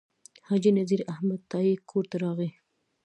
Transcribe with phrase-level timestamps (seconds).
[0.47, 2.49] حاجي نذیر احمد تائي کور ته راغی.